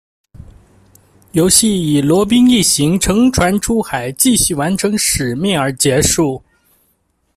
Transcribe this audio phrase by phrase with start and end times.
[1.33, 6.41] 游戏以罗宾一行乘船出海继续完成使命而结束。